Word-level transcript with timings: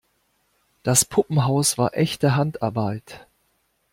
Das 0.81 1.05
Puppenhaus 1.05 1.77
war 1.77 1.93
echte 1.95 2.35
Handarbeit. 2.35 3.27